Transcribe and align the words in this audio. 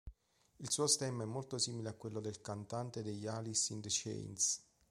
Il 0.57 0.71
suo 0.71 0.87
stemma 0.87 1.21
è 1.21 1.25
molto 1.27 1.59
simile 1.59 1.89
a 1.89 1.93
quello 1.93 2.19
del 2.19 2.41
cantante 2.41 3.03
degli 3.03 3.27
Alice 3.27 3.71
in 3.71 3.81
Chains. 3.85 4.59